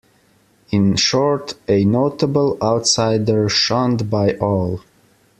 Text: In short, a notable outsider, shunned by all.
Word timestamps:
In 0.71 0.95
short, 0.95 1.53
a 1.67 1.85
notable 1.85 2.57
outsider, 2.59 3.47
shunned 3.49 4.09
by 4.09 4.33
all. 4.37 4.81